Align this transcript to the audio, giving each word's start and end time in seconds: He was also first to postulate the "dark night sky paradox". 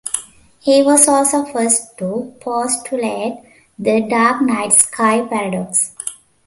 He 0.59 0.81
was 0.81 1.07
also 1.07 1.45
first 1.45 1.95
to 1.99 2.33
postulate 2.39 3.35
the 3.77 4.01
"dark 4.01 4.41
night 4.41 4.73
sky 4.73 5.21
paradox". 5.27 5.91